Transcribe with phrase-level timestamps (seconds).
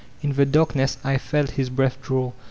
[0.23, 2.31] In the darkness I felt his breath draw.